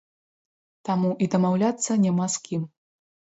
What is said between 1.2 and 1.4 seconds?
і